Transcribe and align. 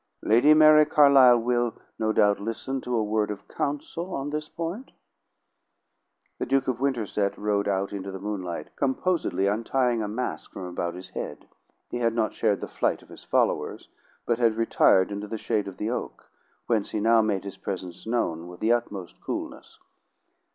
"Lady 0.23 0.55
Mary 0.55 0.83
Carlisle 0.83 1.37
will, 1.37 1.75
no 1.99 2.11
doubt, 2.11 2.39
listen 2.39 2.81
to 2.81 2.95
a 2.95 3.03
word 3.03 3.29
of 3.29 3.47
counsel 3.47 4.15
on 4.15 4.31
this 4.31 4.49
point." 4.49 4.89
The 6.39 6.47
Duke 6.47 6.67
of 6.67 6.79
Winterset 6.79 7.37
rode 7.37 7.67
out 7.67 7.93
into 7.93 8.09
the 8.09 8.17
moonlight, 8.17 8.75
composedly 8.75 9.45
untieing 9.45 10.03
a 10.03 10.07
mask 10.07 10.53
from 10.53 10.63
about 10.65 10.95
his 10.95 11.09
head. 11.09 11.47
He 11.91 11.99
had 11.99 12.15
not 12.15 12.33
shared 12.33 12.61
the 12.61 12.67
flight 12.67 13.03
of 13.03 13.09
his 13.09 13.25
followers, 13.25 13.89
but 14.25 14.39
had 14.39 14.55
retired 14.57 15.11
into 15.11 15.27
the 15.27 15.37
shade 15.37 15.67
of 15.67 15.77
the 15.77 15.91
oak, 15.91 16.31
whence 16.65 16.89
he 16.89 16.99
now 16.99 17.21
made 17.21 17.43
his 17.43 17.57
presence 17.57 18.07
known 18.07 18.47
with 18.47 18.59
the 18.59 18.71
utmost 18.73 19.21
coolness. 19.21 19.77